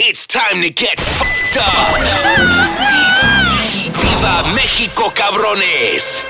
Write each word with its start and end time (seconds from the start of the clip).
It's 0.00 0.26
time 0.26 0.60
to 0.60 0.70
get 0.70 0.98
fucked 0.98 1.56
up. 1.56 2.00
Viva, 3.94 4.42
México, 4.56 5.08
cabrones. 5.14 6.24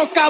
México, 0.00 0.29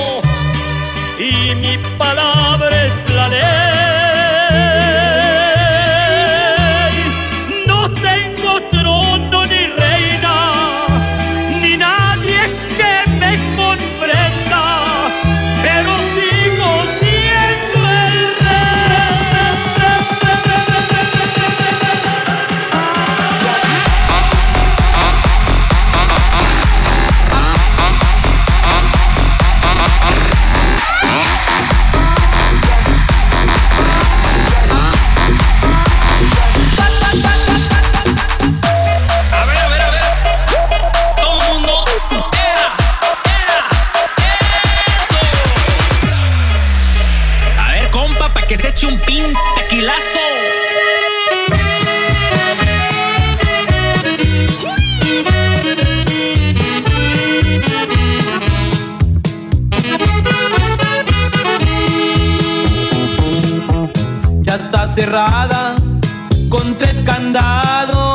y 1.21 1.53
mi 1.55 1.77
palabra 1.99 2.40
cerrada 64.93 65.75
con 66.49 66.77
tres 66.77 66.99
candados. 67.05 68.10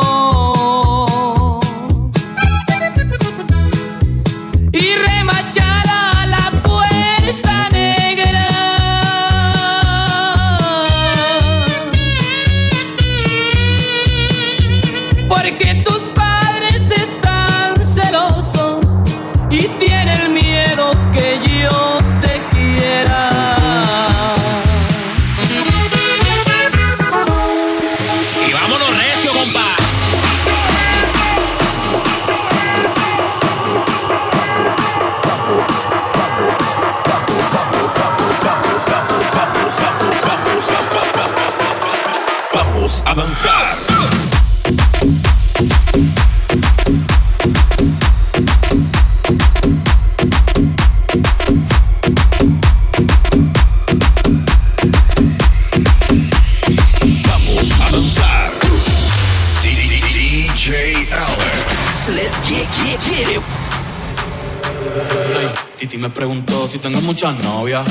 muchas 67.06 67.38
novias, 67.44 67.84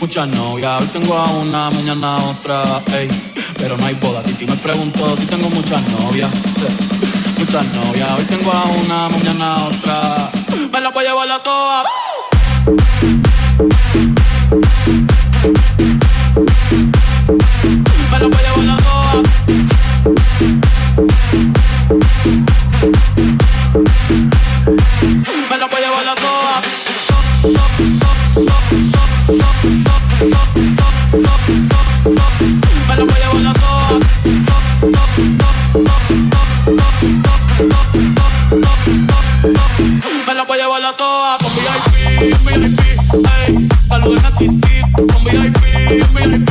muchas 0.00 0.28
novias. 0.28 0.80
Hoy 0.80 0.86
tengo 0.92 1.18
a 1.18 1.24
una, 1.32 1.68
mañana 1.70 2.16
otra, 2.18 2.62
ey. 2.96 3.08
Pero 3.58 3.76
no 3.76 3.86
hay 3.86 3.94
boda, 3.94 4.22
Titi 4.22 4.46
me 4.46 4.54
preguntó 4.56 5.16
si 5.16 5.26
tengo 5.26 5.50
muchas 5.50 5.82
novias, 5.88 6.30
muchas 7.38 7.66
novias. 7.74 8.08
Hoy 8.16 8.24
tengo 8.24 8.52
a 8.52 8.62
una, 8.64 9.08
mañana 9.08 9.54
a 9.56 9.64
otra. 9.64 10.30
Me 10.72 10.80
la 10.80 10.90
voy 10.90 11.04
a 11.04 11.08
llevar 11.08 11.42
todas. 11.42 11.86
Me 18.12 18.18
la 18.20 18.26
voy 18.28 18.36
a 18.36 18.56
llevar 18.56 18.73
la 40.80 40.92
toa 40.96 41.38
con 41.38 41.52
VIP, 41.54 42.34
un 42.34 42.62
VIP, 42.62 42.80
ey. 43.46 43.68
Saludos 43.88 44.24
a 44.24 44.30
Titi 44.36 44.80
con 44.92 45.24
VIP, 45.24 46.08
un 46.08 46.14
VIP. 46.14 46.43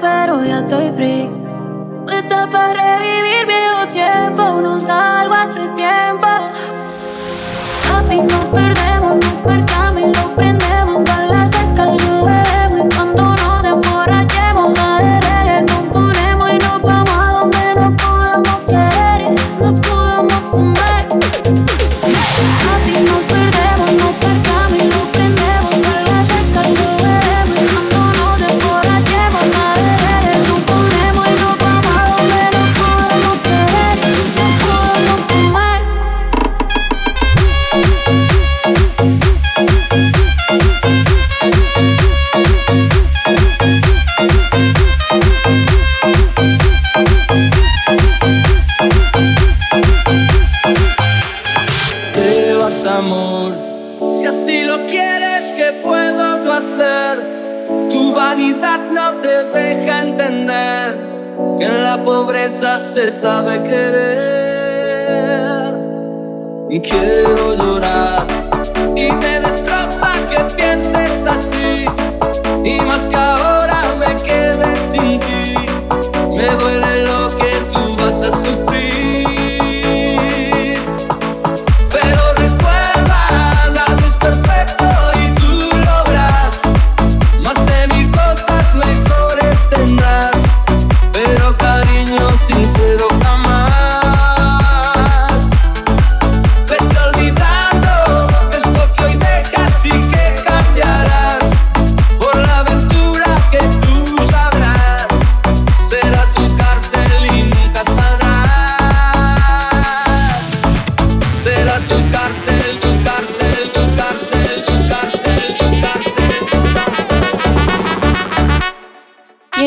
pero 0.00 0.44
ya 0.44 0.60
estoy 0.60 0.90
free. 0.92 1.30
Puesta 2.06 2.48
para 2.50 2.98
revivir 2.98 3.46
viejo 3.46 3.86
tiempo, 3.88 4.60
no 4.60 4.80
salgo 4.80 5.34
hace 5.34 5.60
tiempo. 5.70 6.26
Papi, 7.88 8.20
nos 8.20 8.48
perdemos, 8.48 9.16
nos 9.16 9.34
parchamos 9.44 10.00
y 10.00 10.06
lo 10.06 10.34
prendemos. 10.36 10.89
y 72.64 72.80
más 72.82 73.06
que 73.06 73.16
ahora 73.16 73.82
me 73.98 74.14
quedé 74.22 74.76
sin 74.76 75.18
ti. 75.20 75.39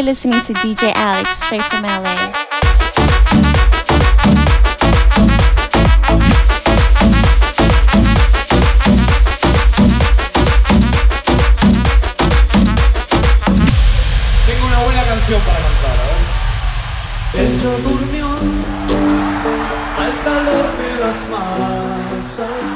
You're 0.04 0.10
listening 0.10 0.42
to 0.42 0.54
DJ 0.56 0.92
Alex 0.96 1.44
straight 1.44 1.64
from 1.64 1.84
LA. 1.84 2.04
Tengo 14.46 14.66
una 14.68 14.84
buena 14.84 15.04
canción 15.06 15.40
para 15.44 15.60
cantar, 15.60 15.98
a 15.98 16.06
ver. 17.32 17.48
Ella 17.48 17.72
durmió 17.82 18.28
al 20.00 20.14
calor 20.26 20.66
de 20.80 21.00
las 21.00 21.26
masas 21.30 22.70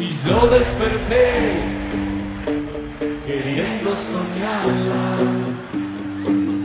y 0.00 0.08
yo 0.26 0.48
desperté 0.48 1.82
queriendo 3.54 3.94
soñarla. 3.94 5.16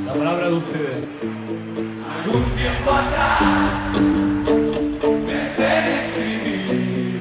La 0.06 0.14
palabra 0.14 0.48
de 0.48 0.54
ustedes. 0.54 1.22
Algún 2.16 2.44
tiempo 2.56 2.92
atrás 2.92 3.42
pensé 5.26 5.66
en 5.80 5.88
escribir 6.00 7.20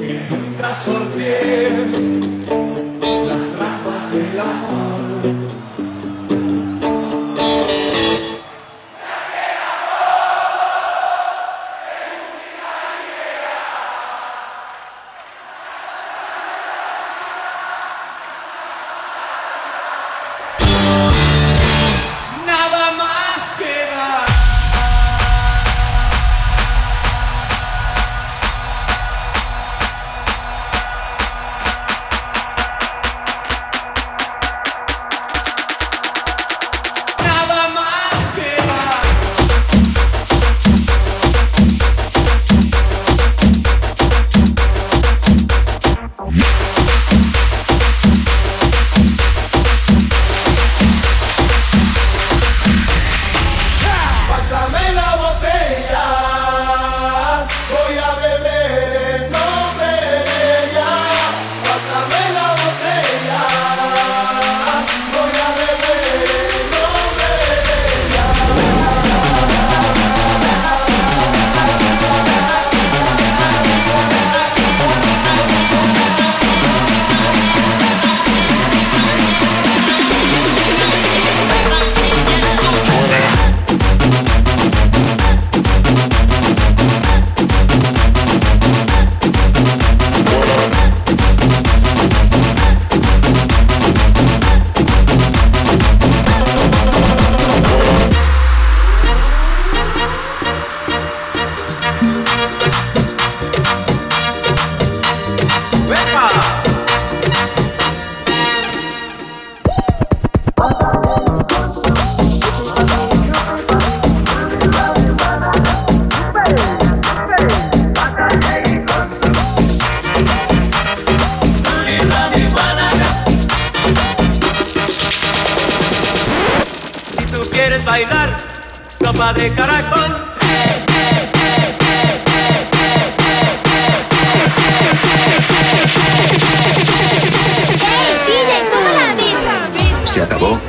que 0.00 0.20
nunca 0.30 0.72
sorteé 0.72 1.70
las 3.26 3.42
trampas 3.50 4.10
del 4.10 4.40
amor. 4.40 4.95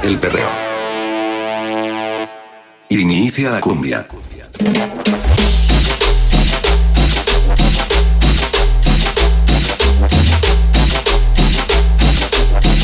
El 0.08 0.20
perreo. 0.20 0.48
Inicia 2.88 3.52
la 3.52 3.60
cumbia. 3.60 4.08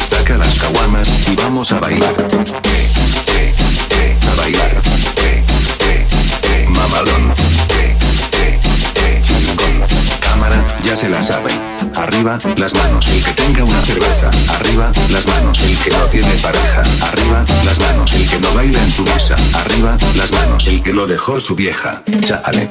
Saca 0.01 0.37
las 0.37 0.59
caguamas 0.59 1.29
y 1.29 1.35
vamos 1.37 1.71
a 1.71 1.79
bailar. 1.79 2.22
Arriba, 12.23 12.39
las 12.55 12.73
manos. 12.75 13.05
El 13.09 13.21
que 13.21 13.31
tenga 13.31 13.65
una 13.65 13.83
cerveza. 13.83 14.31
Arriba, 14.53 14.93
las 15.09 15.27
manos. 15.27 15.61
El 15.61 15.77
que 15.77 15.89
no 15.89 16.05
tiene 16.05 16.31
pareja. 16.37 16.83
Arriba, 17.01 17.45
las 17.65 17.77
manos. 17.81 18.13
El 18.13 18.29
que 18.29 18.39
no 18.39 18.53
baila 18.53 18.81
en 18.81 18.91
tu 18.93 19.03
mesa. 19.03 19.35
Arriba, 19.55 19.97
las 20.15 20.31
manos. 20.31 20.65
El 20.67 20.81
que 20.81 20.93
lo 20.93 21.05
dejó 21.05 21.41
su 21.41 21.53
vieja. 21.53 22.01
Chale. 22.21 22.69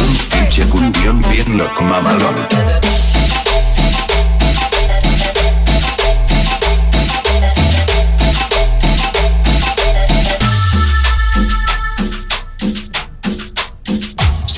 Un 0.00 0.92
pinche 0.92 1.30
bien 1.30 1.58
loco 1.58 1.82
mamalón. 1.84 2.89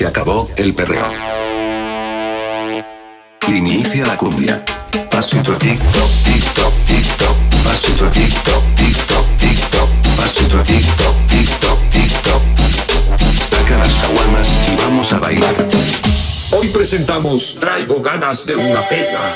Se 0.03 0.09
acabó 0.09 0.49
el 0.57 0.75
perreo. 0.75 1.05
Inicia 3.47 4.05
la 4.05 4.17
cumbia. 4.17 4.61
Pasito 5.09 5.53
TikTok, 5.53 6.09
TikTok, 6.25 6.73
TikTok. 6.85 7.37
Pasito 7.63 8.09
TikTok, 8.09 8.63
TikTok, 8.75 9.37
TikTok. 9.37 9.89
Pasito 10.17 10.61
TikTok, 10.63 11.15
TikTok, 11.27 11.79
TikTok. 11.89 12.41
Saca 13.41 13.77
las 13.77 13.93
caguamas 13.93 14.49
y 14.69 14.75
vamos 14.75 15.13
a 15.13 15.19
bailar. 15.19 15.69
Hoy 16.51 16.67
presentamos 16.67 17.57
Traigo 17.61 18.01
ganas 18.01 18.45
de 18.45 18.57
una 18.57 18.81
pega. 18.81 19.33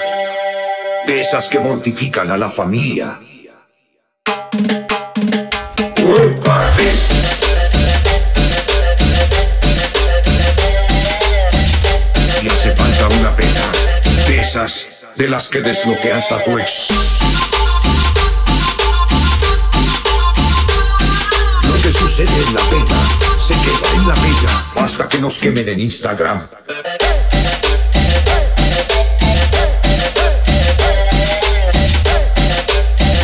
De 1.06 1.22
esas 1.22 1.48
que 1.48 1.60
mortifican 1.60 2.30
a 2.30 2.38
la 2.38 2.50
familia. 2.50 3.18
De 14.58 15.30
las 15.30 15.50
que 15.50 15.62
desbloqueas 15.62 16.32
a 16.32 16.44
tu 16.44 16.58
ex. 16.58 16.88
Lo 21.62 21.74
que 21.76 21.94
sucede 21.94 22.44
en 22.48 22.56
la 22.56 22.62
pena 22.62 22.96
se 23.38 23.54
queda 23.54 23.94
en 23.94 24.08
la 24.08 24.16
pena 24.16 24.84
hasta 24.84 25.08
que 25.08 25.20
nos 25.20 25.38
quemen 25.38 25.70
en 25.70 25.80
Instagram. 25.80 26.42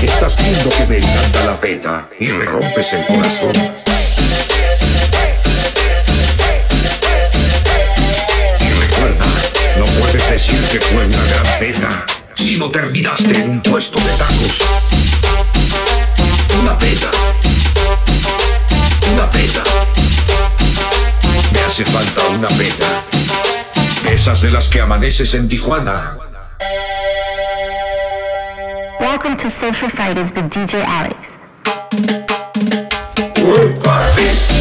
Estás 0.04 0.38
viendo 0.38 0.70
que 0.70 0.86
me 0.86 0.98
encanta 0.98 1.46
la 1.46 1.60
pena 1.60 2.10
y 2.20 2.26
me 2.28 2.46
rompes 2.46 2.94
el 2.94 3.06
corazón. 3.08 3.54
Decir 10.34 10.60
que 10.72 10.80
fue 10.80 11.06
una 11.06 11.24
gran 11.26 11.60
pena 11.60 12.06
si 12.34 12.58
no 12.58 12.68
terminaste 12.68 13.38
en 13.40 13.52
un 13.52 13.62
puesto 13.62 14.00
de 14.00 14.12
tacos. 14.18 14.62
Una 16.60 16.76
pena. 16.76 17.12
Una 19.14 19.30
pena. 19.30 19.64
Me 21.54 21.60
hace 21.60 21.86
falta 21.86 22.28
una 22.30 22.48
pena. 22.48 23.04
Esas 24.12 24.42
de 24.42 24.50
las 24.50 24.70
que 24.70 24.82
amaneces 24.82 25.36
en 25.36 25.48
Tijuana. 25.48 26.18
Welcome 29.00 29.36
to 29.38 29.52
Social 29.52 29.92
Fighters 29.92 30.32
with 30.32 30.50
DJ 30.50 30.84
Alex. 30.84 31.16
Y 33.38 34.53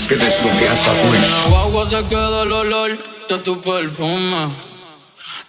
las 0.00 0.08
que 0.08 0.16
desbloqueas 0.16 0.88
a 0.88 0.92
En 0.92 1.22
la 1.22 1.48
guagua 1.48 1.88
se 1.88 2.04
queda 2.04 2.42
el 2.42 2.52
olor 2.52 2.98
de 3.28 3.38
tu 3.38 3.60
perfume. 3.60 4.48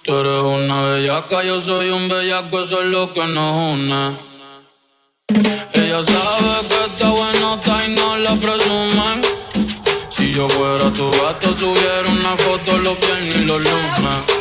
Tú 0.03 0.17
eres 0.17 0.41
una 0.41 0.84
bellaca, 0.86 1.43
yo 1.43 1.62
soy 1.62 1.89
un 1.89 2.10
bellaco, 2.10 2.62
eso 2.62 2.81
es 2.81 2.88
lo 2.88 3.13
que 3.13 3.25
nos 3.27 3.74
une. 3.74 4.17
Ella 5.74 6.01
sabe 6.03 6.67
que 6.70 6.86
está 6.86 7.10
buenota 7.10 7.86
y 7.86 7.96
no 7.96 8.17
la 8.17 8.34
presume. 8.36 9.22
Si 10.10 10.34
yo 10.34 10.50
fuera 10.50 10.89
tu 10.91 11.10
gato, 11.12 11.53
subiera 11.53 12.10
una 12.10 12.36
foto 12.38 12.77
los 12.79 13.00
viernes 13.00 13.38
y 13.38 13.46
los 13.46 13.62
lunes. 13.62 14.40